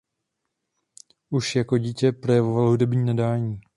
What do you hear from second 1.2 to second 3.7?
Už jako dítě projevoval hudební nadání.